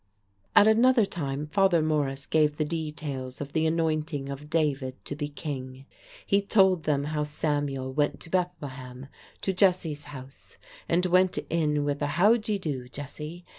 At 0.55 0.65
another 0.67 1.05
time 1.05 1.45
Father 1.45 1.79
Morris 1.79 2.25
gave 2.25 2.57
the 2.57 2.65
details 2.65 3.39
of 3.39 3.53
the 3.53 3.67
anointing 3.67 4.29
of 4.29 4.49
David 4.49 4.95
to 5.05 5.15
be 5.15 5.27
king. 5.27 5.85
He 6.25 6.41
told 6.41 6.85
them 6.85 7.03
how 7.03 7.21
Samuel 7.23 7.93
went 7.93 8.19
to 8.21 8.31
Bethlehem, 8.31 9.09
to 9.41 9.53
Jesse's 9.53 10.05
house, 10.05 10.57
and 10.89 11.05
went 11.05 11.37
in 11.51 11.85
with 11.85 12.01
a 12.01 12.07
"How 12.17 12.35
d'ye 12.37 12.57
do, 12.57 12.87
Jesse?" 12.87 13.45